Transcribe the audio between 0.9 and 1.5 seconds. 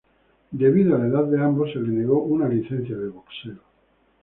a la edad de